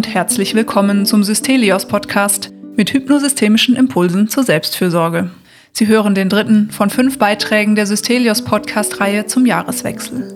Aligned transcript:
und 0.00 0.14
herzlich 0.14 0.54
willkommen 0.54 1.04
zum 1.04 1.22
Systelios 1.22 1.84
Podcast 1.84 2.50
mit 2.74 2.90
hypnosystemischen 2.94 3.76
Impulsen 3.76 4.28
zur 4.28 4.44
Selbstfürsorge. 4.44 5.30
Sie 5.72 5.88
hören 5.88 6.14
den 6.14 6.30
dritten 6.30 6.70
von 6.70 6.88
fünf 6.88 7.18
Beiträgen 7.18 7.74
der 7.74 7.84
Systelios 7.84 8.40
Podcast-Reihe 8.40 9.26
zum 9.26 9.44
Jahreswechsel. 9.44 10.34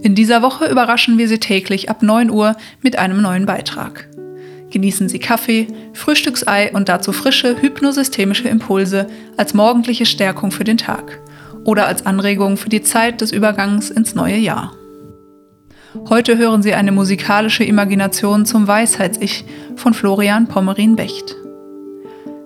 In 0.00 0.14
dieser 0.14 0.42
Woche 0.42 0.66
überraschen 0.66 1.18
wir 1.18 1.26
Sie 1.26 1.40
täglich 1.40 1.90
ab 1.90 2.04
9 2.04 2.30
Uhr 2.30 2.54
mit 2.80 2.96
einem 2.96 3.20
neuen 3.20 3.46
Beitrag. 3.46 4.08
Genießen 4.70 5.08
Sie 5.08 5.18
Kaffee, 5.18 5.66
Frühstücksei 5.92 6.70
und 6.72 6.88
dazu 6.88 7.12
frische 7.12 7.60
hypnosystemische 7.60 8.48
Impulse 8.48 9.08
als 9.36 9.54
morgendliche 9.54 10.06
Stärkung 10.06 10.52
für 10.52 10.62
den 10.62 10.78
Tag 10.78 11.20
oder 11.64 11.88
als 11.88 12.06
Anregung 12.06 12.56
für 12.56 12.68
die 12.68 12.82
Zeit 12.82 13.22
des 13.22 13.32
Übergangs 13.32 13.90
ins 13.90 14.14
neue 14.14 14.36
Jahr. 14.36 14.77
Heute 15.94 16.36
hören 16.36 16.62
Sie 16.62 16.74
eine 16.74 16.92
musikalische 16.92 17.64
Imagination 17.64 18.44
zum 18.44 18.68
Weisheits-Ich 18.68 19.46
von 19.76 19.94
Florian 19.94 20.46
Pommerin-Becht. 20.46 21.34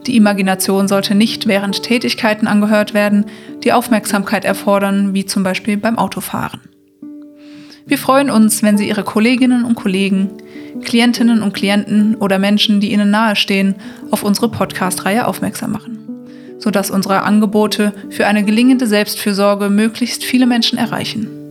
Die 0.07 0.17
Imagination 0.17 0.87
sollte 0.87 1.17
nicht 1.17 1.49
während 1.49 1.83
Tätigkeiten 1.83 2.47
angehört 2.47 2.95
werden, 2.95 3.27
die 3.65 3.73
Aufmerksamkeit 3.73 4.45
erfordern, 4.45 5.13
wie 5.13 5.27
zum 5.27 5.43
Beispiel 5.43 5.77
beim 5.77 5.99
Autofahren. 5.99 6.61
Wir 7.85 7.99
freuen 7.99 8.31
uns, 8.31 8.63
wenn 8.63 8.79
Sie 8.79 8.89
Ihre 8.89 9.03
Kolleginnen 9.03 9.65
und 9.65 9.75
Kollegen, 9.75 10.31
Klientinnen 10.85 11.43
und 11.43 11.53
Klienten 11.53 12.15
oder 12.15 12.39
Menschen, 12.39 12.81
die 12.81 12.93
Ihnen 12.93 13.11
nahestehen, 13.11 13.75
auf 14.13 14.23
unsere 14.23 14.51
Podcast-Reihe 14.51 15.27
aufmerksam 15.27 15.73
machen, 15.73 15.99
sodass 16.59 16.93
unsere 16.93 17.23
Angebote 17.23 17.93
für 18.09 18.29
eine 18.29 18.45
gelingende 18.45 18.87
Selbstfürsorge 18.87 19.69
möglichst 19.69 20.23
viele 20.23 20.47
Menschen 20.47 20.79
erreichen. 20.79 21.42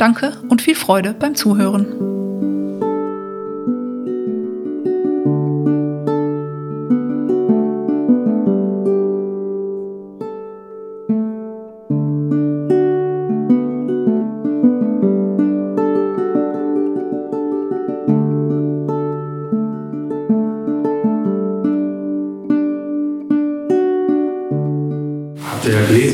Danke 0.00 0.32
und 0.48 0.62
viel 0.62 0.74
Freude 0.74 1.12
beim 1.12 1.34
Zuhören. 1.34 1.86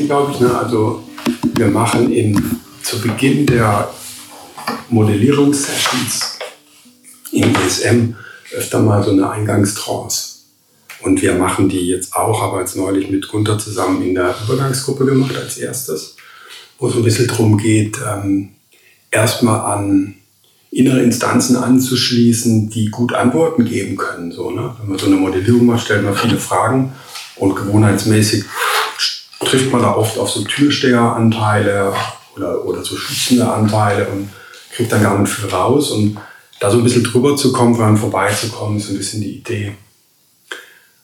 glaube 0.06 0.32
ich. 0.32 0.40
Ne? 0.40 0.50
Also 0.56 1.02
wir 1.54 1.68
machen 1.68 2.10
in, 2.12 2.34
zu 2.86 3.00
Beginn 3.00 3.44
der 3.46 3.92
Modellierungssessions 4.90 6.38
im 7.32 7.52
ESM 7.56 8.14
öfter 8.56 8.78
mal 8.78 9.02
so 9.02 9.10
eine 9.10 9.28
Eingangstrance. 9.28 10.44
Und 11.00 11.20
wir 11.20 11.34
machen 11.34 11.68
die 11.68 11.88
jetzt 11.88 12.14
auch, 12.14 12.40
aber 12.40 12.60
jetzt 12.60 12.76
neulich 12.76 13.10
mit 13.10 13.26
Gunther 13.26 13.58
zusammen 13.58 14.02
in 14.02 14.14
der 14.14 14.36
Übergangsgruppe 14.44 15.04
gemacht 15.04 15.36
als 15.36 15.56
erstes, 15.56 16.14
wo 16.78 16.86
es 16.86 16.94
ein 16.94 17.02
bisschen 17.02 17.26
darum 17.26 17.58
geht, 17.58 17.98
ähm, 18.06 18.50
erstmal 19.10 19.72
an 19.72 20.14
innere 20.70 21.02
Instanzen 21.02 21.56
anzuschließen, 21.56 22.70
die 22.70 22.90
gut 22.90 23.12
Antworten 23.14 23.64
geben 23.64 23.96
können. 23.96 24.30
So, 24.30 24.50
ne? 24.50 24.76
Wenn 24.78 24.90
man 24.90 24.98
so 24.98 25.06
eine 25.06 25.16
Modellierung 25.16 25.66
macht, 25.66 25.86
stellt 25.86 26.04
man 26.04 26.14
viele 26.14 26.38
Fragen 26.38 26.92
und 27.34 27.56
gewohnheitsmäßig 27.56 28.44
trifft 29.40 29.72
man 29.72 29.82
da 29.82 29.92
oft 29.92 30.18
auf 30.18 30.30
so 30.30 30.44
Türsteheranteile 30.44 31.92
oder, 32.36 32.64
oder 32.64 32.84
so 32.84 32.96
schützende 32.96 33.50
Anteile 33.50 34.06
und 34.08 34.28
kriegt 34.72 34.92
dann 34.92 35.02
gar 35.02 35.18
nicht 35.18 35.32
viel 35.32 35.48
raus. 35.48 35.90
Und 35.90 36.18
da 36.60 36.70
so 36.70 36.78
ein 36.78 36.84
bisschen 36.84 37.04
drüber 37.04 37.36
zu 37.36 37.52
kommen, 37.52 37.76
dran 37.76 37.96
vorbeizukommen, 37.96 38.78
ist 38.78 38.90
ein 38.90 38.98
bisschen 38.98 39.20
die 39.20 39.38
Idee. 39.38 39.72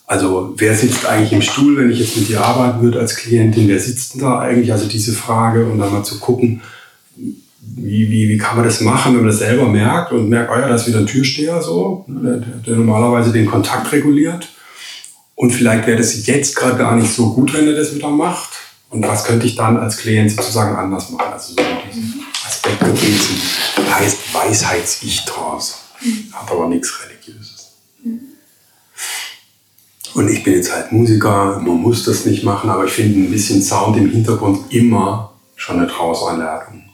Also 0.06 0.54
wer 0.56 0.74
sitzt 0.74 1.06
eigentlich 1.06 1.32
im 1.32 1.42
Stuhl, 1.42 1.78
wenn 1.78 1.90
ich 1.90 2.00
jetzt 2.00 2.16
mit 2.16 2.28
dir 2.28 2.44
arbeiten 2.44 2.82
würde 2.82 3.00
als 3.00 3.16
Klientin, 3.16 3.68
wer 3.68 3.78
sitzt 3.78 4.14
denn 4.14 4.20
da 4.20 4.40
eigentlich? 4.40 4.72
Also 4.72 4.86
diese 4.86 5.12
Frage 5.12 5.64
und 5.64 5.78
dann 5.78 5.92
mal 5.92 6.04
zu 6.04 6.18
gucken, 6.20 6.60
wie, 7.16 8.10
wie, 8.10 8.28
wie 8.28 8.36
kann 8.36 8.56
man 8.56 8.64
das 8.64 8.80
machen, 8.80 9.14
wenn 9.14 9.22
man 9.22 9.30
das 9.30 9.38
selber 9.38 9.66
merkt 9.68 10.12
und 10.12 10.28
merkt, 10.28 10.50
oh 10.50 10.58
ja, 10.58 10.68
da 10.68 10.74
ist 10.74 10.86
wieder 10.86 10.98
ein 10.98 11.06
Türsteher 11.06 11.62
so, 11.62 12.04
der, 12.08 12.42
der 12.66 12.76
normalerweise 12.76 13.32
den 13.32 13.46
Kontakt 13.46 13.90
reguliert. 13.92 14.48
Und 15.34 15.52
vielleicht 15.52 15.86
wäre 15.86 15.98
das 15.98 16.26
jetzt 16.26 16.56
gerade 16.56 16.76
gar 16.76 16.94
nicht 16.94 17.12
so 17.12 17.32
gut, 17.32 17.54
wenn 17.54 17.66
er 17.66 17.74
das 17.74 17.94
wieder 17.94 18.10
macht. 18.10 18.50
Und 18.92 19.08
was 19.08 19.24
könnte 19.24 19.46
ich 19.46 19.56
dann 19.56 19.78
als 19.78 19.96
Klient 19.96 20.30
sozusagen 20.30 20.76
anders 20.76 21.08
machen? 21.08 21.32
Also 21.32 21.54
so 21.54 21.62
diesen 21.88 22.26
Aspekt 22.46 22.78
gewesen. 22.80 23.40
Heißt 23.90 24.34
Weisheits-Ich-Trance. 24.34 25.74
Hat 26.32 26.50
aber 26.50 26.68
nichts 26.68 26.92
Religiöses. 27.02 27.72
Und 30.14 30.28
ich 30.28 30.44
bin 30.44 30.54
jetzt 30.54 30.70
halt 30.70 30.92
Musiker, 30.92 31.58
man 31.58 31.80
muss 31.80 32.04
das 32.04 32.26
nicht 32.26 32.44
machen, 32.44 32.68
aber 32.68 32.84
ich 32.84 32.92
finde 32.92 33.18
ein 33.18 33.30
bisschen 33.30 33.62
Sound 33.62 33.96
im 33.96 34.10
Hintergrund 34.10 34.70
immer 34.70 35.32
schon 35.56 35.78
eine 35.78 35.88
Trance-Einladung. 35.88 36.84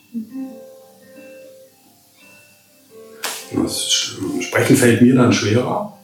Das 3.65 4.15
Sprechen 4.41 4.77
fällt 4.77 5.03
mir 5.03 5.17
dann 5.17 5.33
schwerer, 5.33 5.99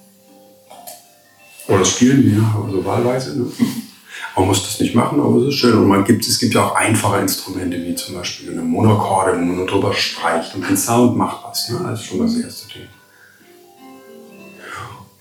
oder 1.68 1.84
spielen 1.84 2.24
wir, 2.24 2.64
also 2.64 2.84
wahlweise. 2.84 3.38
Ne? 3.38 3.46
Man 4.36 4.48
muss 4.48 4.62
das 4.62 4.80
nicht 4.80 4.94
machen, 4.94 5.20
aber 5.20 5.36
es 5.36 5.48
ist 5.48 5.54
schön. 5.54 5.74
Und 5.74 5.86
man 5.86 6.04
gibt, 6.04 6.26
es 6.26 6.38
gibt 6.38 6.54
ja 6.54 6.64
auch 6.64 6.74
einfache 6.74 7.20
Instrumente, 7.20 7.76
wie 7.76 7.94
zum 7.94 8.16
Beispiel 8.16 8.50
eine 8.50 8.62
Monokorde, 8.62 9.32
wo 9.38 9.44
man 9.44 9.66
drüber 9.66 9.92
streicht 9.92 10.54
und 10.54 10.68
den 10.68 10.76
Sound 10.76 11.16
macht 11.16 11.44
was. 11.44 11.68
Ne? 11.70 11.80
Das 11.84 12.00
ist 12.00 12.06
schon 12.06 12.18
das 12.20 12.34
erste 12.34 12.68
Ding. 12.72 12.88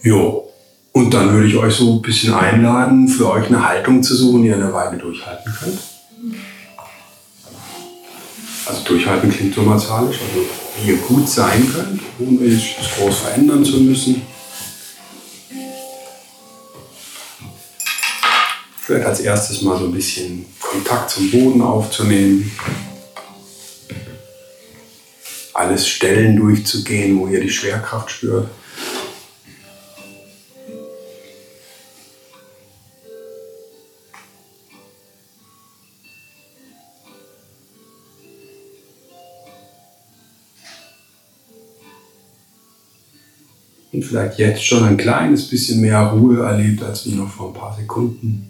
Jo. 0.01 0.50
Und 0.91 1.13
dann 1.13 1.31
würde 1.31 1.47
ich 1.47 1.56
euch 1.56 1.74
so 1.74 1.94
ein 1.94 2.01
bisschen 2.01 2.34
einladen, 2.34 3.07
für 3.07 3.29
euch 3.31 3.47
eine 3.47 3.68
Haltung 3.68 4.03
zu 4.03 4.16
suchen, 4.16 4.44
die 4.44 4.50
ihr 4.50 4.56
eine 4.56 4.74
Weile 4.74 4.97
durchhalten 4.97 5.51
könnt. 5.59 5.80
Also 8.66 8.84
durchhalten 8.85 9.31
klingt 9.31 9.56
so 9.56 9.62
martialisch, 9.62 10.18
also 10.22 10.45
wie 10.78 10.91
ihr 10.91 10.97
gut 10.97 11.28
sein 11.28 11.68
könnt, 11.72 12.01
ohne 12.19 12.45
jetzt 12.47 12.75
groß 12.97 13.16
verändern 13.18 13.63
zu 13.66 13.78
müssen. 13.78 14.22
Vielleicht 18.85 19.05
als 19.05 19.21
erstes 19.21 19.61
mal 19.61 19.79
so 19.79 19.85
ein 19.85 19.94
bisschen 19.94 20.45
Kontakt 20.59 21.09
zum 21.09 21.31
Boden 21.31 21.61
aufzunehmen. 21.61 22.51
Alles 25.53 25.88
Stellen 25.88 26.35
durchzugehen, 26.35 27.17
wo 27.17 27.27
ihr 27.27 27.39
die 27.39 27.49
Schwerkraft 27.49 28.11
spürt. 28.11 28.49
und 43.91 44.03
vielleicht 44.03 44.39
jetzt 44.39 44.65
schon 44.65 44.83
ein 44.83 44.97
kleines 44.97 45.47
bisschen 45.47 45.79
mehr 45.79 46.00
Ruhe 46.00 46.44
erlebt 46.44 46.81
als 46.81 47.05
wie 47.05 47.13
noch 47.13 47.29
vor 47.29 47.50
ein 47.50 47.53
paar 47.53 47.75
Sekunden. 47.75 48.50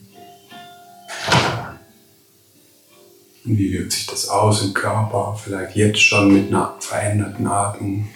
Wie 3.46 3.74
wirkt 3.74 3.92
sich 3.92 4.06
das 4.06 4.30
aus 4.30 4.64
im 4.64 4.74
Körper? 4.74 5.38
Vielleicht 5.42 5.76
jetzt 5.76 6.02
schon 6.02 6.34
mit 6.34 6.48
einer 6.48 6.76
veränderten 6.80 7.46
Atmung. 7.48 8.08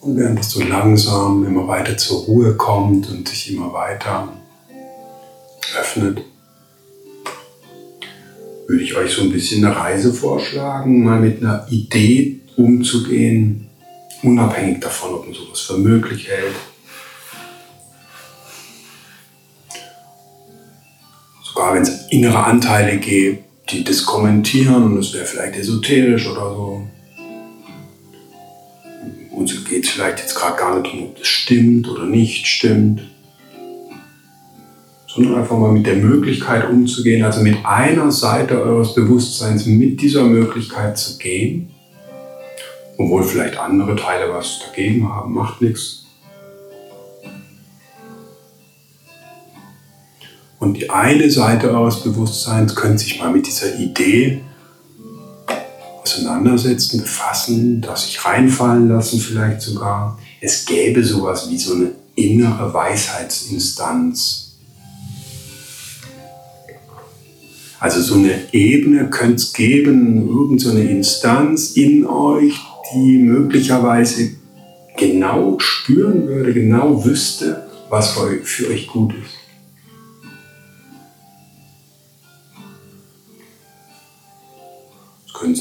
Und 0.00 0.16
während 0.16 0.38
das 0.38 0.50
so 0.50 0.62
langsam 0.62 1.46
immer 1.46 1.68
weiter 1.68 1.96
zur 1.96 2.22
Ruhe 2.22 2.56
kommt 2.56 3.08
und 3.10 3.28
sich 3.28 3.54
immer 3.54 3.72
weiter 3.72 4.28
öffnet, 5.78 6.22
würde 8.66 8.82
ich 8.82 8.96
euch 8.96 9.12
so 9.12 9.22
ein 9.22 9.30
bisschen 9.30 9.64
eine 9.64 9.76
Reise 9.76 10.12
vorschlagen, 10.12 11.04
mal 11.04 11.20
mit 11.20 11.40
einer 11.40 11.66
Idee 11.70 12.41
umzugehen, 12.56 13.68
unabhängig 14.22 14.80
davon, 14.80 15.14
ob 15.14 15.26
man 15.26 15.34
sowas 15.34 15.60
für 15.60 15.78
möglich 15.78 16.28
hält. 16.28 16.54
Sogar 21.44 21.74
wenn 21.74 21.82
es 21.82 22.10
innere 22.10 22.44
Anteile 22.44 22.98
gibt, 22.98 23.44
die 23.70 23.84
das 23.84 24.04
kommentieren 24.04 24.84
und 24.84 24.98
es 24.98 25.12
wäre 25.14 25.26
vielleicht 25.26 25.56
esoterisch 25.56 26.26
oder 26.26 26.50
so. 26.50 26.88
Uns 29.30 29.64
geht 29.64 29.84
es 29.84 29.90
vielleicht 29.90 30.18
jetzt 30.20 30.34
gerade 30.34 30.56
gar 30.56 30.78
nicht 30.78 30.92
darum, 30.92 31.08
ob 31.08 31.18
das 31.18 31.26
stimmt 31.26 31.88
oder 31.88 32.04
nicht 32.04 32.46
stimmt 32.46 33.02
sondern 35.14 35.34
einfach 35.40 35.58
mal 35.58 35.72
mit 35.72 35.86
der 35.86 35.96
Möglichkeit 35.96 36.68
umzugehen, 36.70 37.22
also 37.22 37.42
mit 37.42 37.56
einer 37.64 38.10
Seite 38.10 38.62
eures 38.62 38.94
Bewusstseins 38.94 39.66
mit 39.66 40.00
dieser 40.00 40.24
Möglichkeit 40.24 40.96
zu 40.96 41.18
gehen, 41.18 41.70
obwohl 42.98 43.24
vielleicht 43.24 43.56
andere 43.56 43.96
Teile 43.96 44.32
was 44.32 44.60
dagegen 44.66 45.08
haben, 45.08 45.34
macht 45.34 45.60
nichts. 45.60 46.04
Und 50.58 50.74
die 50.74 50.90
eine 50.90 51.28
Seite 51.30 51.72
eures 51.72 52.02
Bewusstseins 52.02 52.76
könnte 52.76 52.98
sich 52.98 53.18
mal 53.18 53.32
mit 53.32 53.46
dieser 53.46 53.74
Idee 53.78 54.42
auseinandersetzen, 56.02 57.00
befassen, 57.00 57.80
das 57.80 58.04
sich 58.04 58.24
reinfallen 58.24 58.88
lassen 58.88 59.18
vielleicht 59.18 59.60
sogar. 59.60 60.18
Es 60.40 60.64
gäbe 60.64 61.02
sowas 61.02 61.48
wie 61.50 61.58
so 61.58 61.74
eine 61.74 61.92
innere 62.14 62.72
Weisheitsinstanz. 62.72 64.52
Also 67.80 68.00
so 68.00 68.14
eine 68.14 68.52
Ebene 68.52 69.10
könnte 69.10 69.36
es 69.36 69.52
geben, 69.52 70.28
irgendeine 70.28 70.82
so 70.84 70.88
Instanz 70.88 71.72
in 71.72 72.06
euch, 72.06 72.54
die 72.94 73.18
möglicherweise 73.18 74.30
genau 74.96 75.58
spüren 75.58 76.26
würde, 76.26 76.52
genau 76.52 77.04
wüsste, 77.04 77.66
was 77.88 78.16
für 78.42 78.68
euch 78.68 78.86
gut 78.86 79.14
ist. 79.14 79.34
Es 85.26 85.32
könnte 85.34 85.60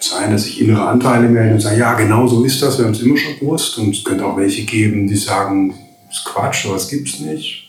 sein, 0.00 0.30
dass 0.30 0.44
sich 0.44 0.60
innere 0.60 0.86
Anteile 0.88 1.28
melden 1.28 1.54
und 1.54 1.60
sagen, 1.60 1.78
ja, 1.78 1.94
genau 1.94 2.26
so 2.26 2.44
ist 2.44 2.62
das, 2.62 2.78
wir 2.78 2.86
haben 2.86 2.92
es 2.92 3.02
immer 3.02 3.16
schon 3.16 3.38
gewusst. 3.38 3.78
Und 3.78 3.94
es 3.94 4.04
könnte 4.04 4.24
auch 4.24 4.36
welche 4.36 4.64
geben, 4.64 5.06
die 5.06 5.16
sagen, 5.16 5.74
das 6.08 6.18
ist 6.18 6.24
Quatsch, 6.24 6.64
sowas 6.64 6.88
gibt 6.88 7.08
es 7.08 7.20
nicht. 7.20 7.67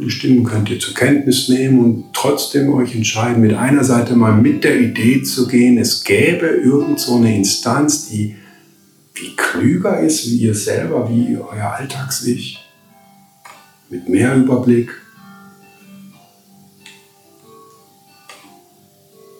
Die 0.00 0.10
Stimmen 0.10 0.44
könnt 0.44 0.70
ihr 0.70 0.78
zur 0.78 0.94
Kenntnis 0.94 1.48
nehmen 1.48 1.80
und 1.80 2.04
trotzdem 2.12 2.72
euch 2.72 2.94
entscheiden, 2.94 3.42
mit 3.42 3.54
einer 3.54 3.82
Seite 3.82 4.14
mal 4.14 4.32
mit 4.32 4.62
der 4.62 4.78
Idee 4.78 5.22
zu 5.22 5.48
gehen, 5.48 5.76
es 5.76 6.04
gäbe 6.04 6.46
irgend 6.46 7.00
so 7.00 7.16
eine 7.16 7.34
Instanz, 7.36 8.08
die 8.08 8.36
viel 9.12 9.34
klüger 9.34 9.98
ist 10.00 10.26
wie 10.26 10.36
ihr 10.36 10.54
selber, 10.54 11.10
wie 11.10 11.36
euer 11.36 11.72
Alltags-Ich, 11.72 12.64
mit 13.90 14.08
mehr 14.08 14.36
Überblick. 14.36 14.90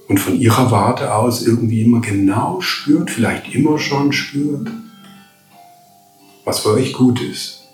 Und 0.08 0.18
von 0.18 0.40
ihrer 0.40 0.70
Warte 0.72 1.14
aus 1.14 1.46
irgendwie 1.46 1.82
immer 1.82 2.00
genau 2.00 2.60
spürt, 2.60 3.10
vielleicht 3.10 3.54
immer 3.54 3.78
schon 3.78 4.10
spürt, 4.10 4.68
was 6.44 6.60
für 6.60 6.70
euch 6.70 6.94
gut 6.94 7.20
ist. 7.20 7.67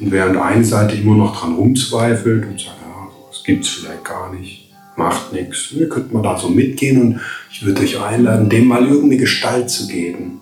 Und 0.00 0.10
während 0.12 0.38
eine 0.38 0.64
Seite 0.64 0.96
immer 0.96 1.14
noch 1.14 1.38
dran 1.38 1.54
rumzweifelt 1.54 2.46
und 2.46 2.58
sagt, 2.58 2.76
ja, 2.80 3.08
das 3.30 3.44
gibt 3.44 3.64
es 3.64 3.70
vielleicht 3.70 4.04
gar 4.04 4.32
nicht, 4.32 4.70
macht 4.96 5.32
nichts, 5.32 5.72
ne, 5.72 5.86
könnte 5.88 6.14
man 6.14 6.22
da 6.22 6.38
so 6.38 6.48
mitgehen 6.48 7.00
und 7.00 7.20
ich 7.52 7.62
würde 7.64 7.82
euch 7.82 8.00
einladen, 8.00 8.48
dem 8.48 8.66
mal 8.66 8.86
irgendeine 8.86 9.18
Gestalt 9.18 9.68
zu 9.68 9.86
geben. 9.86 10.40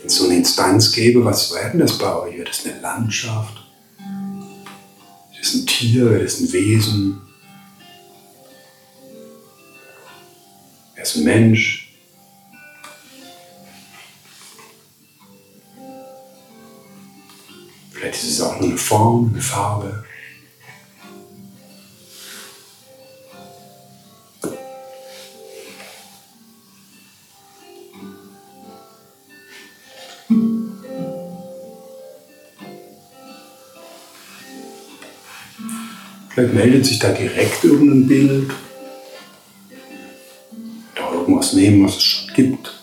Wenn 0.00 0.06
es 0.06 0.16
so 0.16 0.24
eine 0.24 0.36
Instanz 0.36 0.90
gäbe, 0.90 1.24
was 1.24 1.54
wäre 1.54 1.70
denn 1.70 1.80
das 1.80 1.96
bei 1.96 2.12
euch? 2.16 2.34
Wäre 2.34 2.48
das 2.48 2.66
eine 2.66 2.80
Landschaft? 2.80 3.62
Wäre 3.98 5.40
das 5.40 5.54
ein 5.54 5.66
Tier? 5.66 6.10
Wäre 6.10 6.24
das 6.24 6.40
ein 6.40 6.52
Wesen? 6.52 7.20
Wäre 10.94 11.06
es 11.06 11.14
ein 11.16 11.24
Mensch? 11.24 11.87
Vielleicht 17.98 18.22
ist 18.22 18.30
es 18.30 18.40
auch 18.40 18.60
nur 18.60 18.68
eine 18.68 18.78
Form, 18.78 19.30
eine 19.32 19.42
Farbe. 19.42 20.04
Vielleicht 36.30 36.54
meldet 36.54 36.86
sich 36.86 37.00
da 37.00 37.10
direkt 37.10 37.64
irgendein 37.64 38.06
Bild. 38.06 38.50
Da 40.94 41.12
irgendwas 41.12 41.52
nehmen, 41.52 41.84
was 41.84 41.96
es 41.96 42.04
schon 42.04 42.32
gibt. 42.34 42.77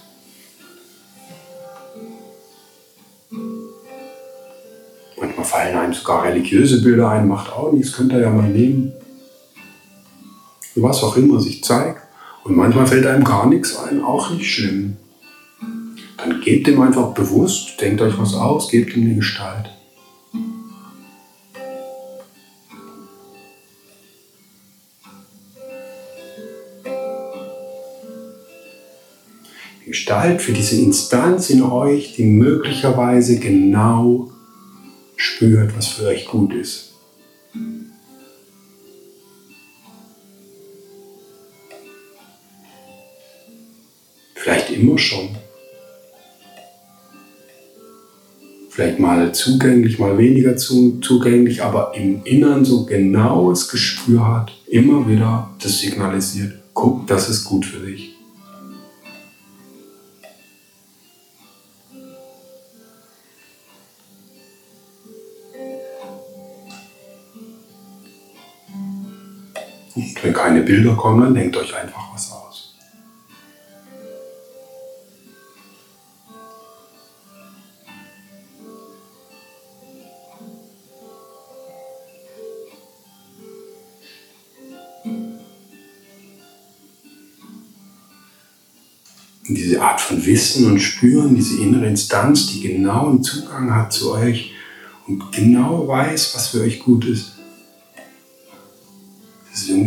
Religiöse 6.45 6.81
Bilder 6.83 7.09
ein, 7.09 7.27
macht 7.27 7.51
auch 7.51 7.71
nichts, 7.71 7.93
könnt 7.93 8.11
ihr 8.11 8.19
ja 8.19 8.29
mal 8.29 8.47
nehmen. 8.47 8.93
Was 10.75 11.03
auch 11.03 11.17
immer 11.17 11.39
sich 11.39 11.63
zeigt. 11.63 12.01
Und 12.43 12.55
manchmal 12.55 12.85
fällt 12.85 13.07
einem 13.07 13.23
gar 13.23 13.47
nichts 13.47 13.77
ein, 13.77 14.03
auch 14.03 14.29
nicht 14.29 14.53
schlimm. 14.53 14.97
Dann 16.17 16.41
gebt 16.41 16.67
ihm 16.67 16.81
einfach 16.81 17.13
bewusst, 17.13 17.81
denkt 17.81 18.01
euch 18.01 18.17
was 18.19 18.35
aus, 18.35 18.69
gebt 18.69 18.95
ihm 18.95 19.05
eine 19.05 19.15
Gestalt. 19.15 19.71
Gestalt 29.85 30.41
für 30.41 30.51
diese 30.51 30.79
Instanz 30.81 31.49
in 31.49 31.63
euch, 31.63 32.15
die 32.15 32.25
möglicherweise 32.25 33.39
genau 33.39 34.29
spürt, 35.35 35.75
was 35.75 35.87
für 35.87 36.07
euch 36.07 36.25
gut 36.27 36.53
ist. 36.53 36.93
Vielleicht 44.33 44.69
immer 44.69 44.97
schon. 44.97 45.29
Vielleicht 48.69 48.99
mal 48.99 49.33
zugänglich, 49.33 49.99
mal 49.99 50.17
weniger 50.17 50.55
zugänglich, 50.57 51.63
aber 51.63 51.93
im 51.95 52.23
Innern 52.23 52.63
so 52.63 52.85
genaues 52.85 53.69
Gespür 53.69 54.27
hat, 54.27 54.51
immer 54.67 55.07
wieder 55.07 55.49
das 55.61 55.79
signalisiert, 55.79 56.53
guck, 56.73 57.07
das 57.07 57.29
ist 57.29 57.45
gut 57.45 57.65
für 57.65 57.85
dich. 57.85 58.14
Und 69.95 70.23
wenn 70.23 70.33
keine 70.33 70.61
Bilder 70.61 70.93
kommen, 70.95 71.21
dann 71.21 71.33
denkt 71.33 71.55
euch 71.55 71.73
einfach 71.73 72.13
was 72.13 72.31
aus. 72.31 72.75
Und 89.47 89.55
diese 89.55 89.81
Art 89.81 90.01
von 90.01 90.25
Wissen 90.25 90.65
und 90.65 90.79
Spüren, 90.79 91.35
diese 91.35 91.61
innere 91.61 91.85
Instanz, 91.85 92.47
die 92.47 92.61
genauen 92.61 93.23
Zugang 93.23 93.73
hat 93.73 93.93
zu 93.93 94.11
euch 94.11 94.53
und 95.07 95.31
genau 95.31 95.87
weiß, 95.87 96.35
was 96.35 96.47
für 96.49 96.61
euch 96.61 96.79
gut 96.79 97.05
ist, 97.05 97.34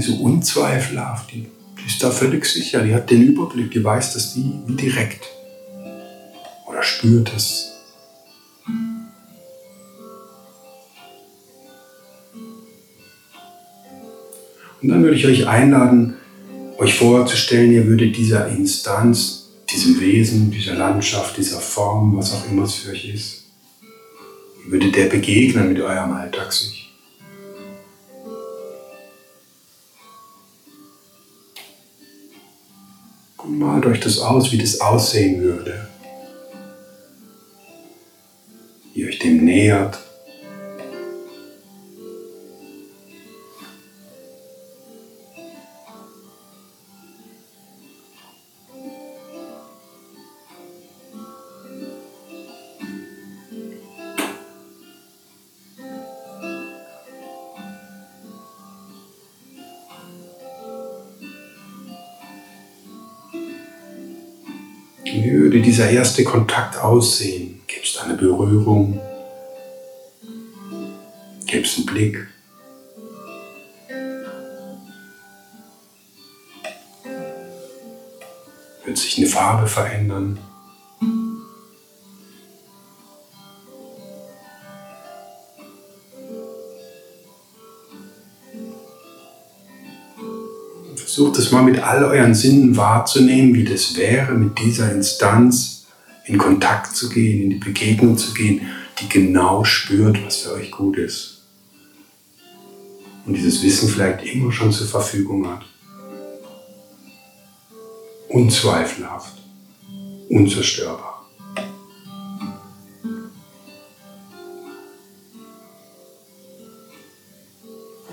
so 0.09 0.15
unzweifelhaft. 0.23 1.33
Die, 1.33 1.47
die 1.79 1.87
ist 1.87 2.03
da 2.03 2.11
völlig 2.11 2.47
sicher. 2.47 2.83
Die 2.83 2.95
hat 2.95 3.11
den 3.11 3.23
Überblick. 3.23 3.71
Die 3.71 3.85
weiß 3.85 4.15
das 4.15 4.37
wie, 4.37 4.53
wie 4.67 4.75
direkt. 4.75 5.25
Oder 6.67 6.83
spürt 6.83 7.33
es. 7.37 7.73
Und 14.81 14.89
dann 14.91 15.03
würde 15.03 15.17
ich 15.17 15.27
euch 15.27 15.47
einladen, 15.47 16.15
euch 16.79 16.95
vorzustellen, 16.95 17.73
ihr 17.73 17.87
würdet 17.87 18.17
dieser 18.17 18.49
Instanz, 18.49 19.49
diesem 19.69 20.01
Wesen, 20.01 20.53
dieser 20.53 20.75
Landschaft, 20.75 21.37
dieser 21.37 21.59
Form, 21.59 22.17
was 22.17 22.33
auch 22.33 22.49
immer 22.49 22.63
es 22.63 22.75
für 22.75 22.93
euch 22.93 23.13
ist, 23.13 23.43
ihr 24.65 24.73
würdet 24.73 24.95
der 24.95 25.07
begegnen 25.07 25.73
mit 25.73 25.81
eurem 25.81 26.13
Alltagssicht. 26.13 26.88
Malt 33.59 33.87
euch 33.87 34.01
das 34.01 34.19
aus, 34.19 34.53
wie 34.53 34.59
das 34.59 34.81
aussehen 34.81 35.43
würde. 35.43 35.87
Wie 38.95 39.01
ihr 39.03 39.09
euch 39.09 39.19
dem 39.19 39.45
nähert. 39.45 39.99
Wie 65.21 65.33
würde 65.33 65.61
dieser 65.61 65.91
erste 65.91 66.23
Kontakt 66.23 66.77
aussehen? 66.79 67.61
Gibt 67.67 67.87
es 67.87 67.99
eine 67.99 68.15
Berührung? 68.15 69.01
Gibt 71.45 71.67
es 71.67 71.77
einen 71.77 71.87
Blick? 71.87 72.29
Wird 78.85 78.97
sich 78.97 79.19
eine 79.19 79.27
Farbe 79.27 79.67
verändern? 79.67 80.39
Versucht 91.19 91.39
es 91.39 91.51
mal 91.51 91.65
mit 91.65 91.83
all 91.83 92.05
euren 92.05 92.33
Sinnen 92.33 92.77
wahrzunehmen, 92.77 93.53
wie 93.53 93.65
das 93.65 93.97
wäre, 93.97 94.35
mit 94.35 94.57
dieser 94.57 94.93
Instanz 94.93 95.89
in 96.27 96.39
Kontakt 96.39 96.95
zu 96.95 97.09
gehen, 97.09 97.43
in 97.43 97.51
die 97.51 97.57
Begegnung 97.57 98.17
zu 98.17 98.33
gehen, 98.33 98.61
die 99.01 99.09
genau 99.09 99.65
spürt, 99.65 100.25
was 100.25 100.37
für 100.37 100.53
euch 100.53 100.71
gut 100.71 100.97
ist. 100.97 101.43
Und 103.27 103.35
dieses 103.35 103.65
Wissen 103.65 103.89
vielleicht 103.89 104.33
immer 104.33 104.53
schon 104.53 104.71
zur 104.71 104.87
Verfügung 104.87 105.45
hat. 105.49 105.63
Unzweifelhaft, 108.29 109.43
unzerstörbar. 110.31 111.29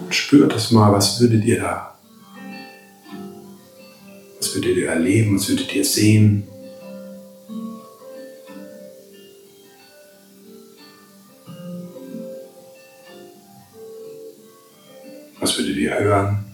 Spürt 0.10 0.52
das 0.52 0.72
mal, 0.72 0.92
was 0.92 1.20
würdet 1.20 1.46
ihr 1.46 1.60
da 1.60 1.95
würdet 4.56 4.78
ihr 4.78 4.90
erleben? 4.90 5.36
Was 5.36 5.50
würdet 5.50 5.76
ihr 5.76 5.86
sehen? 5.86 6.48
Was 15.40 15.58
würdet 15.58 15.76
ihr 15.76 16.00
hören? 16.00 16.46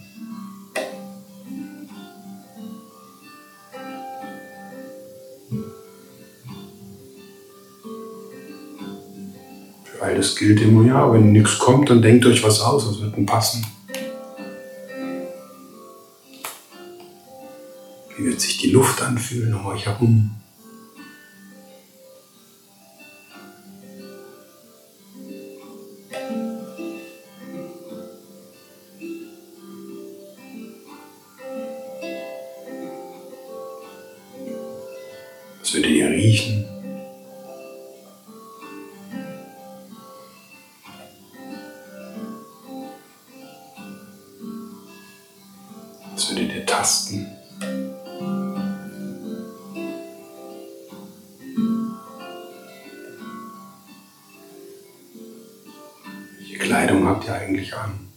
Für 9.84 10.02
all 10.02 10.16
das 10.16 10.36
gilt 10.36 10.60
immer, 10.60 10.84
ja, 10.86 11.12
wenn 11.12 11.32
nichts 11.32 11.58
kommt, 11.58 11.88
dann 11.88 12.02
denkt 12.02 12.26
euch 12.26 12.42
was 12.42 12.60
aus, 12.60 12.86
was 12.88 13.00
wird 13.00 13.16
denn 13.16 13.26
passen. 13.26 13.64
Sich 18.42 18.58
die 18.58 18.70
Luft 18.70 19.02
anfühlen 19.02 19.54
euch 19.66 19.86
herum? 19.86 20.30
Was 20.36 20.41
Eigentlich 57.32 57.74
an? 57.74 58.12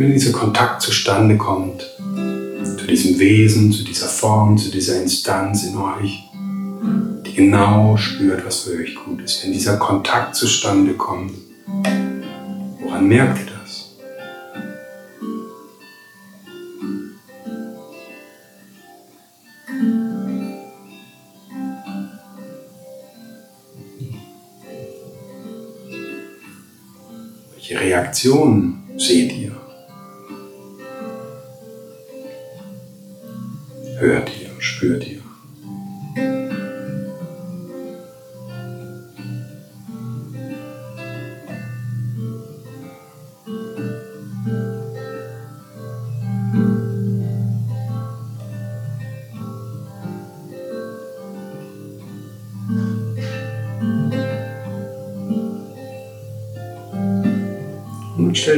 wenn 0.00 0.12
dieser 0.12 0.32
Kontakt 0.32 0.80
zustande 0.80 1.36
kommt, 1.36 1.82
zu 2.78 2.86
diesem 2.86 3.18
Wesen, 3.18 3.70
zu 3.70 3.84
dieser 3.84 4.06
Form, 4.06 4.56
zu 4.56 4.70
dieser 4.70 5.02
Instanz 5.02 5.64
in 5.64 5.76
euch, 5.76 6.29
genau 7.34 7.96
spürt, 7.96 8.44
was 8.44 8.60
für 8.60 8.78
euch 8.78 8.94
gut 8.94 9.22
ist. 9.22 9.42
Wenn 9.44 9.52
dieser 9.52 9.76
Kontakt 9.76 10.34
zustande 10.34 10.94
kommt, 10.94 11.32
woran 12.80 13.06
merkt 13.06 13.38
ihr 13.38 13.46
das? 13.46 13.96
Welche 27.54 27.80
Reaktionen 27.80 28.82
seht 28.96 29.32
ihr? 29.32 29.56
Hört 33.98 34.30
ihr, 34.40 34.50
spürt 34.58 35.06
ihr? 35.06 35.29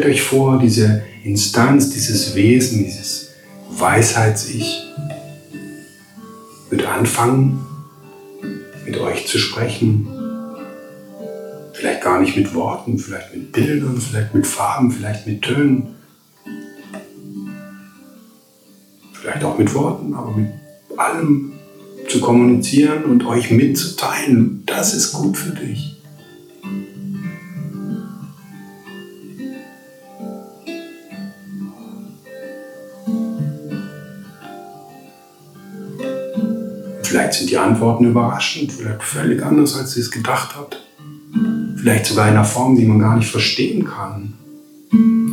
Stellt 0.02 0.14
euch 0.14 0.22
vor, 0.22 0.58
diese 0.58 1.04
Instanz, 1.22 1.90
dieses 1.90 2.34
Wesen, 2.34 2.84
dieses 2.84 3.30
Weisheits-Ich 3.70 4.82
wird 6.70 6.86
anfangen, 6.86 7.64
mit 8.84 8.98
euch 8.98 9.28
zu 9.28 9.38
sprechen. 9.38 10.08
Vielleicht 11.72 12.02
gar 12.02 12.20
nicht 12.20 12.36
mit 12.36 12.52
Worten, 12.52 12.98
vielleicht 12.98 13.32
mit 13.32 13.52
Bildern, 13.52 14.00
vielleicht 14.00 14.34
mit 14.34 14.44
Farben, 14.44 14.90
vielleicht 14.90 15.24
mit 15.28 15.42
Tönen. 15.42 15.94
Vielleicht 19.12 19.44
auch 19.44 19.56
mit 19.56 19.72
Worten, 19.72 20.14
aber 20.14 20.32
mit 20.32 20.50
allem 20.96 21.52
zu 22.08 22.20
kommunizieren 22.20 23.04
und 23.04 23.24
euch 23.24 23.52
mitzuteilen, 23.52 24.64
das 24.66 24.94
ist 24.94 25.12
gut 25.12 25.36
für 25.36 25.50
dich. 25.50 26.01
Vielleicht 37.32 37.48
sind 37.48 37.50
die 37.50 37.56
Antworten 37.56 38.04
überraschend, 38.04 38.70
vielleicht 38.70 39.02
völlig 39.02 39.42
anders, 39.42 39.74
als 39.78 39.96
ihr 39.96 40.02
es 40.02 40.10
gedacht 40.10 40.54
habt. 40.54 40.82
Vielleicht 41.76 42.04
sogar 42.04 42.28
in 42.28 42.34
einer 42.34 42.44
Form, 42.44 42.76
die 42.76 42.84
man 42.84 42.98
gar 42.98 43.16
nicht 43.16 43.30
verstehen 43.30 43.86
kann. 43.86 44.34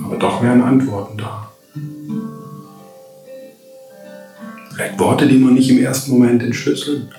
Aber 0.05 0.15
doch 0.15 0.41
wären 0.41 0.61
Antworten 0.61 1.17
da. 1.17 1.51
Vielleicht 4.73 4.97
Worte, 4.97 5.27
die 5.27 5.39
man 5.39 5.55
nicht 5.55 5.69
im 5.69 5.79
ersten 5.79 6.11
Moment 6.11 6.41
entschlüsselt. 6.41 7.09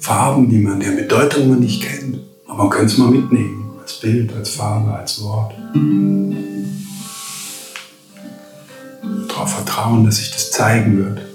Farben, 0.00 0.50
die 0.50 0.58
man, 0.58 0.80
der 0.80 0.90
Bedeutung 0.90 1.48
man 1.48 1.60
nicht 1.60 1.80
kennt. 1.80 2.18
Aber 2.48 2.64
man 2.64 2.70
könnte 2.70 2.92
es 2.92 2.98
mal 2.98 3.12
mitnehmen. 3.12 3.74
Als 3.80 4.00
Bild, 4.00 4.34
als 4.34 4.50
Farbe, 4.50 4.92
als 4.92 5.22
Wort. 5.22 5.54
Darauf 9.28 9.54
vertrauen, 9.54 10.04
dass 10.04 10.16
sich 10.16 10.32
das 10.32 10.50
zeigen 10.50 10.98
wird. 10.98 11.27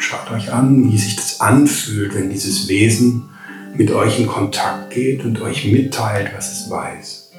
Schaut 0.00 0.30
euch 0.30 0.52
an, 0.52 0.90
wie 0.90 0.96
sich 0.96 1.16
das 1.16 1.40
anfühlt, 1.40 2.14
wenn 2.14 2.30
dieses 2.30 2.68
Wesen 2.68 3.28
mit 3.76 3.90
euch 3.90 4.20
in 4.20 4.28
Kontakt 4.28 4.90
geht 4.90 5.24
und 5.24 5.40
euch 5.40 5.66
mitteilt, 5.66 6.30
was 6.36 6.52
es 6.52 6.70
weiß. 6.70 7.32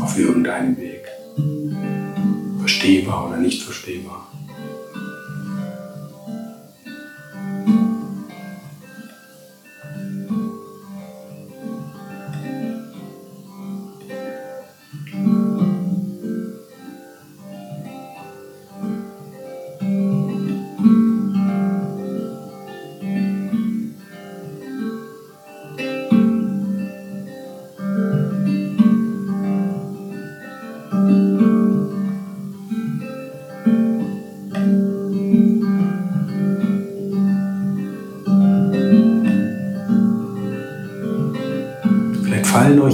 Auf 0.00 0.18
irgendeinem 0.18 0.76
Weg. 0.76 1.06
Verstehbar 2.58 3.28
oder 3.28 3.36
nicht 3.38 3.62
verstehbar. 3.62 4.25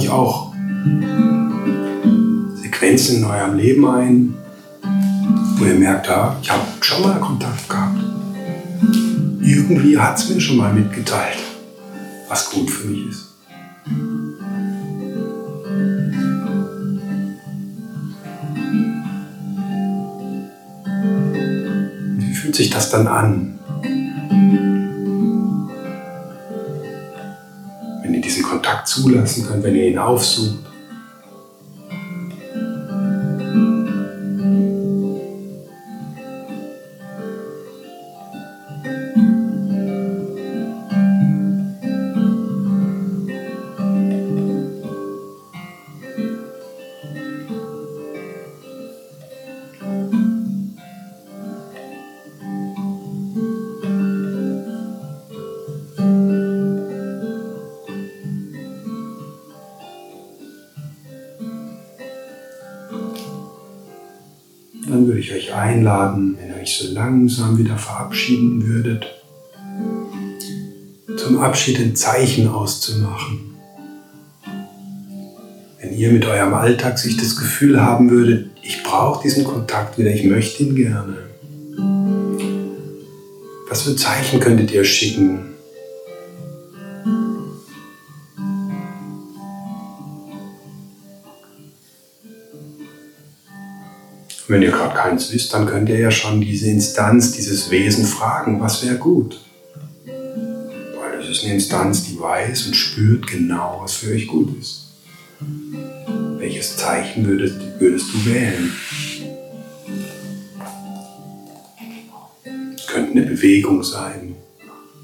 Euch 0.03 0.09
auch 0.09 0.53
Sequenzen 2.61 3.17
in 3.17 3.25
eurem 3.25 3.57
Leben 3.57 3.87
ein, 3.87 4.33
wo 5.57 5.65
ihr 5.65 5.75
merkt, 5.75 6.07
ja, 6.07 6.35
ich 6.41 6.51
habe 6.51 6.63
schon 6.81 7.01
mal 7.01 7.19
Kontakt 7.19 7.69
gehabt. 7.69 7.99
Irgendwie 9.41 9.97
hat 9.97 10.17
es 10.17 10.29
mir 10.29 10.41
schon 10.41 10.57
mal 10.57 10.73
mitgeteilt, 10.73 11.37
was 12.27 12.49
gut 12.49 12.69
für 12.69 12.87
mich 12.87 13.07
ist. 13.09 13.29
Wie 22.17 22.33
fühlt 22.33 22.55
sich 22.55 22.69
das 22.69 22.89
dann 22.89 23.07
an? 23.07 23.59
Zulassen 28.85 29.47
könnt, 29.47 29.63
wenn 29.63 29.75
ihr 29.75 29.87
ihn 29.87 29.97
aufsucht. 29.97 30.72
Einladen, 65.63 66.37
wenn 66.37 66.49
ihr 66.49 66.61
euch 66.61 66.77
so 66.77 66.93
langsam 66.93 67.57
wieder 67.57 67.77
verabschieden 67.77 68.67
würdet, 68.67 69.05
zum 71.17 71.39
Abschied 71.39 71.79
ein 71.79 71.95
Zeichen 71.95 72.49
auszumachen. 72.49 73.55
Wenn 75.79 75.93
ihr 75.93 76.11
mit 76.11 76.25
eurem 76.25 76.53
Alltag 76.53 76.99
sich 76.99 77.17
das 77.17 77.37
Gefühl 77.37 77.81
haben 77.81 78.09
würdet, 78.09 78.49
ich 78.61 78.83
brauche 78.83 79.23
diesen 79.23 79.45
Kontakt 79.45 79.97
wieder, 79.97 80.11
ich 80.13 80.25
möchte 80.25 80.63
ihn 80.63 80.75
gerne. 80.75 81.17
Was 83.69 83.83
für 83.83 83.95
Zeichen 83.95 84.39
könntet 84.39 84.71
ihr 84.71 84.83
schicken? 84.83 85.52
Wenn 94.53 94.61
ihr 94.61 94.69
gerade 94.69 94.93
keins 94.93 95.33
wisst, 95.33 95.51
dann 95.55 95.65
könnt 95.65 95.89
ihr 95.89 95.97
ja 95.97 96.11
schon 96.11 96.39
diese 96.39 96.69
Instanz, 96.69 97.31
dieses 97.31 97.71
Wesen 97.71 98.05
fragen, 98.05 98.61
was 98.61 98.85
wäre 98.85 98.97
gut. 98.99 99.41
Weil 100.05 101.17
das 101.17 101.27
ist 101.27 101.43
eine 101.43 101.55
Instanz, 101.55 102.03
die 102.03 102.19
weiß 102.19 102.67
und 102.67 102.75
spürt 102.75 103.25
genau, 103.25 103.79
was 103.81 103.95
für 103.95 104.11
euch 104.11 104.27
gut 104.27 104.55
ist. 104.59 104.91
Welches 106.37 106.77
Zeichen 106.77 107.25
würdest, 107.25 107.55
würdest 107.79 108.13
du 108.13 108.25
wählen? 108.27 108.71
Es 112.77 112.85
könnte 112.85 113.11
eine 113.13 113.21
Bewegung 113.23 113.81
sein, 113.81 114.35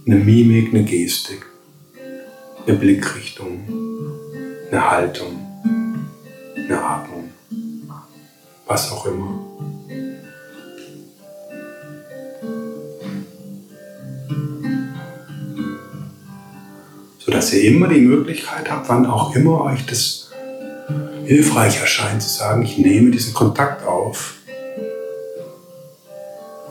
eine 0.06 0.18
Mimik, 0.18 0.76
eine 0.76 0.84
Gestik, 0.84 1.44
eine 2.68 2.78
Blickrichtung, 2.78 3.62
eine 4.70 4.92
Haltung, 4.92 5.40
eine 6.56 6.84
Atmung 6.84 7.19
was 8.70 8.92
auch 8.92 9.08
immer. 9.08 9.40
Sodass 17.18 17.52
ihr 17.54 17.64
immer 17.64 17.88
die 17.88 18.02
Möglichkeit 18.02 18.70
habt, 18.70 18.88
wann 18.88 19.08
auch 19.08 19.36
immer 19.36 19.62
euch 19.64 19.86
das 19.88 20.30
hilfreich 21.26 21.80
erscheint, 21.80 22.22
zu 22.22 22.30
sagen, 22.30 22.62
ich 22.62 22.78
nehme 22.78 23.10
diesen 23.10 23.34
Kontakt 23.34 23.86
auf 23.86 24.36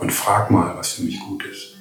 und 0.00 0.12
frag 0.12 0.52
mal, 0.52 0.76
was 0.76 0.92
für 0.92 1.02
mich 1.02 1.18
gut 1.20 1.44
ist. 1.46 1.74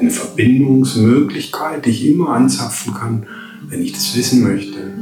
Eine 0.00 0.10
Verbindungsmöglichkeit, 0.12 1.84
die 1.84 1.90
ich 1.90 2.06
immer 2.06 2.28
anzapfen 2.28 2.94
kann, 2.94 3.26
wenn 3.68 3.82
ich 3.82 3.92
das 3.92 4.16
wissen 4.16 4.42
möchte, 4.42 4.92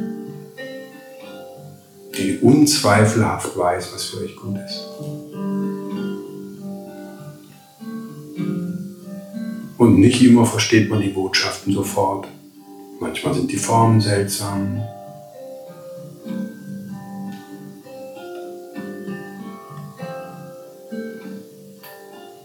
die 2.18 2.38
unzweifelhaft 2.38 3.57
weiß, 3.57 3.92
was 3.94 4.05
für 4.07 4.18
euch 4.18 4.37
gut 4.37 4.57
ist. 4.64 4.81
Und 9.79 10.00
nicht 10.00 10.22
immer 10.22 10.46
versteht 10.46 10.88
man 10.88 11.00
die 11.00 11.11
Botschaften 11.11 11.72
sofort. 11.72 12.26
Manchmal 12.98 13.35
sind 13.35 13.52
die 13.52 13.57
Formen 13.57 14.00
seltsam. 14.00 14.83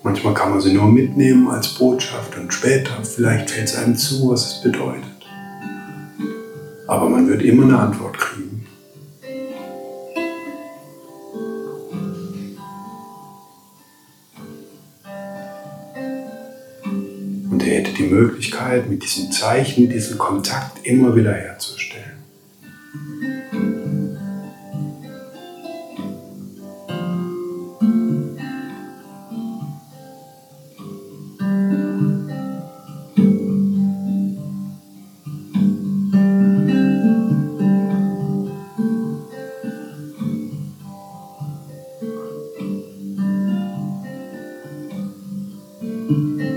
Manchmal 0.03 0.33
kann 0.33 0.51
man 0.51 0.61
sie 0.61 0.73
nur 0.73 0.91
mitnehmen 0.91 1.47
als 1.47 1.69
Botschaft 1.69 2.37
und 2.37 2.53
später 2.53 3.03
vielleicht 3.03 3.49
fällt 3.49 3.69
es 3.69 3.75
einem 3.75 3.95
zu, 3.95 4.29
was 4.29 4.57
es 4.57 4.61
bedeutet. 4.61 5.20
Aber 6.91 7.07
man 7.07 7.25
wird 7.29 7.41
immer 7.41 7.63
eine 7.63 7.79
Antwort 7.79 8.17
kriegen. 8.17 8.67
Und 17.49 17.65
er 17.65 17.77
hätte 17.77 17.93
die 17.93 18.03
Möglichkeit, 18.03 18.89
mit 18.89 19.03
diesem 19.03 19.31
Zeichen, 19.31 19.89
diesen 19.89 20.17
Kontakt 20.17 20.85
immer 20.85 21.15
wieder 21.15 21.31
herzustellen. 21.31 21.90
Und 46.11 46.37
dann 46.37 46.50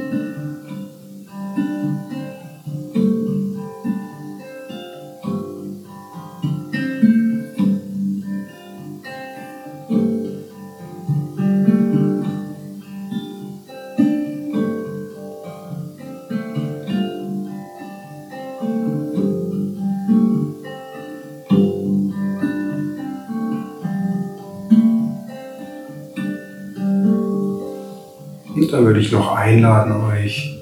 würde 28.94 29.07
ich 29.07 29.11
noch 29.11 29.35
einladen 29.35 29.92
euch, 30.04 30.57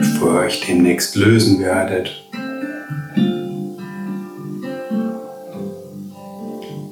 bevor 0.00 0.34
ihr 0.34 0.40
euch 0.40 0.60
demnächst 0.60 1.16
lösen 1.16 1.60
werdet, 1.60 2.22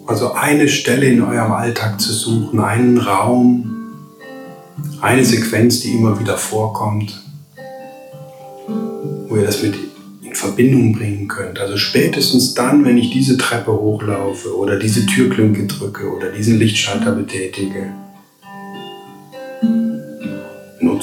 also 0.07 0.33
eine 0.33 0.67
Stelle 0.67 1.05
in 1.09 1.23
eurem 1.23 1.53
Alltag 1.53 2.01
zu 2.01 2.11
suchen, 2.11 2.59
einen 2.61 2.97
Raum, 2.97 3.91
eine 5.03 5.27
Sequenz, 5.27 5.81
die 5.81 5.93
immer 5.93 6.19
wieder 6.19 6.39
vorkommt, 6.39 7.23
wo 9.29 9.37
ihr 9.37 9.45
das 9.45 9.63
mit 9.63 9.75
in 10.23 10.35
Verbindung 10.35 10.95
bringen 10.95 11.29
könnt. 11.29 11.61
Also 11.61 11.77
spätestens 11.77 12.55
dann, 12.55 12.83
wenn 12.87 12.97
ich 12.97 13.11
diese 13.11 13.37
Treppe 13.37 13.73
hochlaufe 13.73 14.57
oder 14.57 14.79
diese 14.79 15.05
Türklinke 15.05 15.67
drücke 15.67 16.11
oder 16.11 16.33
diesen 16.33 16.59
Lichtschalter 16.59 17.13
betätige, 17.13 17.93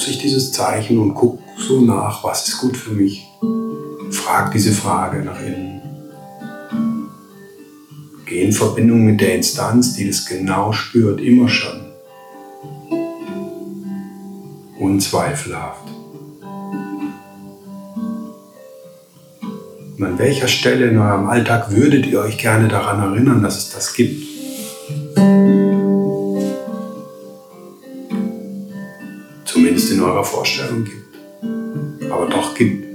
nutze 0.00 0.12
ich 0.12 0.18
dieses 0.18 0.50
Zeichen 0.50 0.98
und 0.98 1.12
gucke 1.12 1.42
so 1.58 1.82
nach, 1.82 2.24
was 2.24 2.48
ist 2.48 2.58
gut 2.58 2.74
für 2.74 2.92
mich. 2.94 3.26
Frag 4.10 4.50
diese 4.50 4.72
Frage 4.72 5.22
nach 5.22 5.38
innen. 5.42 5.82
Geh 8.24 8.40
in 8.40 8.52
Verbindung 8.52 9.04
mit 9.04 9.20
der 9.20 9.34
Instanz, 9.34 9.92
die 9.92 10.06
das 10.06 10.24
genau 10.24 10.72
spürt, 10.72 11.20
immer 11.20 11.50
schon. 11.50 11.80
Unzweifelhaft. 14.78 15.86
Und 19.98 20.02
an 20.02 20.18
welcher 20.18 20.48
Stelle 20.48 20.88
in 20.88 20.96
eurem 20.96 21.28
Alltag 21.28 21.72
würdet 21.72 22.06
ihr 22.06 22.20
euch 22.20 22.38
gerne 22.38 22.68
daran 22.68 23.02
erinnern, 23.02 23.42
dass 23.42 23.58
es 23.58 23.68
das 23.68 23.92
gibt? 23.92 24.30
In 30.00 30.06
eurer 30.06 30.24
Vorstellung 30.24 30.84
gibt. 30.84 31.16
Aber 32.10 32.26
doch 32.26 32.54
gibt. 32.54 32.86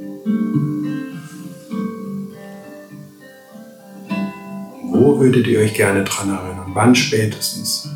Wo 4.83 5.19
würdet 5.19 5.47
ihr 5.47 5.59
euch 5.59 5.73
gerne 5.73 6.03
daran 6.03 6.29
erinnern? 6.29 6.71
Wann 6.73 6.95
spätestens? 6.95 7.87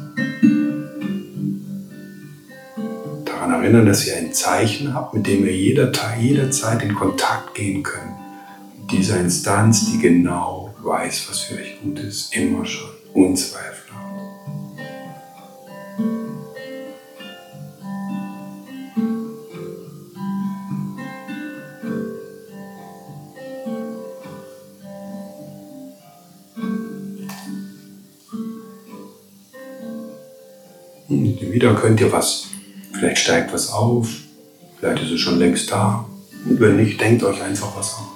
Daran 3.26 3.52
erinnern, 3.52 3.86
dass 3.86 4.06
ihr 4.06 4.16
ein 4.16 4.32
Zeichen 4.34 4.94
habt, 4.94 5.14
mit 5.14 5.28
dem 5.28 5.46
ihr 5.46 5.56
jederzeit 5.56 6.84
in 6.84 6.94
Kontakt 6.94 7.56
gehen 7.56 7.84
könnt 7.84 8.20
dieser 8.92 9.20
Instanz, 9.20 9.86
die 9.86 10.00
genau 10.00 10.74
weiß, 10.82 11.28
was 11.30 11.42
für 11.42 11.56
euch 11.56 11.80
gut 11.82 12.00
ist, 12.00 12.36
immer 12.36 12.66
schon, 12.66 12.90
unzweifelhaft. 13.14 13.79
Könnt 31.80 32.02
ihr 32.02 32.12
was, 32.12 32.48
vielleicht 32.94 33.20
steigt 33.20 33.54
was 33.54 33.72
auf, 33.72 34.10
vielleicht 34.80 35.04
ist 35.04 35.12
es 35.12 35.20
schon 35.20 35.40
längst 35.40 35.72
da. 35.72 36.06
Und 36.48 36.60
wenn 36.60 36.78
nicht, 36.78 37.00
denkt 37.00 37.24
euch 37.24 37.42
einfach 37.42 37.76
was 37.76 37.94
aus. 37.94 38.10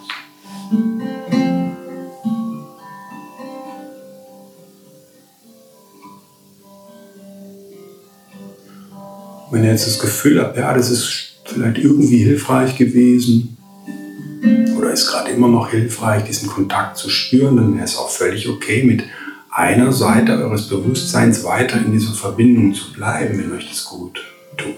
Wenn 9.51 9.63
ihr 9.63 9.71
jetzt 9.71 9.87
das 9.87 9.99
Gefühl 9.99 10.41
habt, 10.41 10.57
ja, 10.57 10.73
das 10.73 10.89
ist 10.89 11.35
vielleicht 11.45 11.77
irgendwie 11.77 12.23
hilfreich 12.23 12.75
gewesen 12.75 13.57
oder 14.77 14.91
ist 14.91 15.07
gerade 15.07 15.29
immer 15.31 15.47
noch 15.47 15.69
hilfreich, 15.69 16.23
diesen 16.23 16.49
Kontakt 16.49 16.97
zu 16.97 17.09
spüren, 17.09 17.57
dann 17.57 17.75
wäre 17.75 17.85
es 17.85 17.97
auch 17.97 18.09
völlig 18.09 18.49
okay, 18.49 18.83
mit 18.83 19.03
einer 19.55 19.91
Seite 19.91 20.37
eures 20.37 20.67
Bewusstseins 20.67 21.43
weiter 21.43 21.77
in 21.77 21.91
dieser 21.91 22.13
Verbindung 22.13 22.73
zu 22.73 22.91
bleiben, 22.93 23.37
wenn 23.37 23.51
euch 23.51 23.69
das 23.69 23.85
gut 23.85 24.21
tut. 24.57 24.75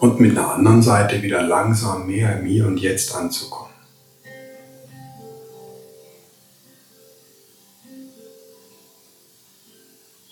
Und 0.00 0.20
mit 0.20 0.32
einer 0.32 0.54
anderen 0.54 0.82
Seite 0.82 1.22
wieder 1.22 1.42
langsam 1.42 2.06
mehr 2.06 2.38
im 2.38 2.46
Hier 2.46 2.66
und 2.66 2.78
Jetzt 2.78 3.14
anzukommen. 3.14 3.64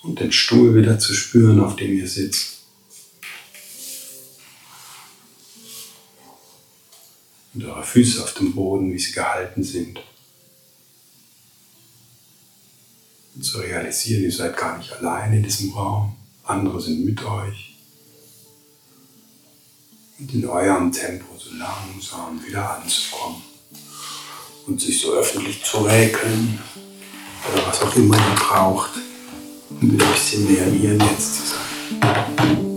und 0.03 0.21
den 0.21 0.33
Stuhl 0.33 0.75
wieder 0.75 0.99
zu 0.99 1.15
spüren, 1.15 1.59
auf 1.61 1.77
dem 1.77 1.95
ihr 1.95 2.07
sitzt. 2.07 2.59
Und 7.55 7.65
eure 7.65 7.83
Füße 7.83 8.23
auf 8.23 8.35
dem 8.35 8.55
Boden, 8.55 8.93
wie 8.93 8.99
sie 8.99 9.13
gehalten 9.13 9.63
sind. 9.63 10.01
Und 13.32 13.32
zu 13.43 13.59
realisieren, 13.59 14.23
ihr 14.23 14.33
seid 14.33 14.57
gar 14.57 14.79
nicht 14.79 14.93
allein 14.93 15.33
in 15.33 15.43
diesem 15.43 15.73
Raum. 15.73 16.15
Andere 16.45 16.81
sind 16.81 17.05
mit 17.05 17.23
euch. 17.25 17.77
Und 20.19 20.33
in 20.35 20.47
eurem 20.47 20.93
Tempo 20.93 21.37
so 21.37 21.51
langsam 21.57 22.41
wieder 22.47 22.77
anzukommen. 22.77 23.43
Und 24.67 24.81
sich 24.81 25.01
so 25.01 25.13
öffentlich 25.13 25.65
zu 25.65 25.79
räkeln. 25.79 26.59
Oder 27.53 27.67
was 27.67 27.83
auch 27.83 27.97
immer 27.97 28.17
ihr 28.17 28.35
braucht 28.37 28.93
um 29.81 29.91
ein 29.91 29.99
bisschen 29.99 30.53
mehr 30.53 30.67
Hier 30.67 30.95
Jetzt 30.95 31.37
zu 31.37 31.43
sein. 31.55 32.72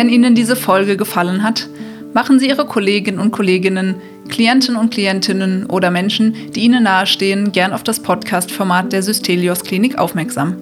Wenn 0.00 0.08
Ihnen 0.08 0.34
diese 0.34 0.56
Folge 0.56 0.96
gefallen 0.96 1.42
hat, 1.42 1.68
machen 2.14 2.38
Sie 2.38 2.48
Ihre 2.48 2.64
Kolleginnen 2.64 3.18
und 3.18 3.32
Kolleginnen, 3.32 3.96
Klienten 4.30 4.76
und 4.76 4.90
Klientinnen 4.90 5.66
oder 5.66 5.90
Menschen, 5.90 6.34
die 6.54 6.60
Ihnen 6.60 6.84
nahestehen, 6.84 7.52
gern 7.52 7.74
auf 7.74 7.82
das 7.82 8.00
Podcast-Format 8.00 8.94
der 8.94 9.02
Systelios 9.02 9.62
Klinik 9.62 9.98
aufmerksam 9.98 10.56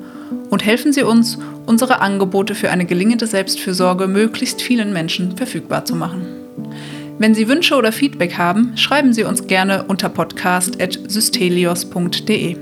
und 0.50 0.64
helfen 0.64 0.92
Sie 0.92 1.04
uns, 1.04 1.38
unsere 1.66 2.00
Angebote 2.00 2.56
für 2.56 2.72
eine 2.72 2.84
gelingende 2.84 3.28
Selbstfürsorge 3.28 4.08
möglichst 4.08 4.60
vielen 4.60 4.92
Menschen 4.92 5.36
verfügbar 5.36 5.84
zu 5.84 5.94
machen. 5.94 6.26
Wenn 7.20 7.36
Sie 7.36 7.46
Wünsche 7.46 7.76
oder 7.76 7.92
Feedback 7.92 8.38
haben, 8.38 8.76
schreiben 8.76 9.12
Sie 9.12 9.22
uns 9.22 9.46
gerne 9.46 9.84
unter 9.84 10.08
podcast.systelios.de. 10.08 12.56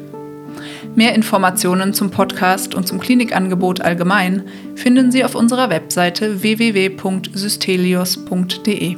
Mehr 0.96 1.14
Informationen 1.14 1.92
zum 1.92 2.10
Podcast 2.10 2.74
und 2.74 2.88
zum 2.88 2.98
Klinikangebot 2.98 3.82
allgemein 3.82 4.44
finden 4.76 5.12
Sie 5.12 5.24
auf 5.24 5.34
unserer 5.34 5.68
Webseite 5.68 6.42
www.systelios.de. 6.42 8.96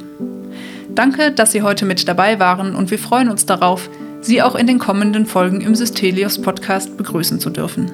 Danke, 0.95 1.31
dass 1.31 1.51
Sie 1.51 1.61
heute 1.61 1.85
mit 1.85 2.07
dabei 2.07 2.39
waren 2.39 2.73
und 2.73 2.89
wir 2.89 2.99
freuen 2.99 3.27
uns 3.27 3.45
darauf, 3.45 3.89
Sie 4.21 4.41
auch 4.41 4.55
in 4.55 4.65
den 4.65 4.79
kommenden 4.79 5.25
Folgen 5.25 5.59
im 5.59 5.75
Systelios 5.75 6.41
Podcast 6.41 6.95
begrüßen 6.95 7.41
zu 7.41 7.49
dürfen. 7.49 7.91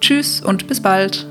Tschüss 0.00 0.40
und 0.40 0.66
bis 0.66 0.80
bald. 0.80 1.28